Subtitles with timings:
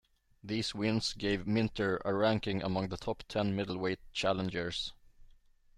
[0.43, 4.93] These wins gave Minter a ranking among the top ten Middleweight challengers.